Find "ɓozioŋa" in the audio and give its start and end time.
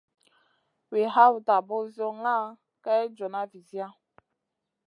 1.67-2.35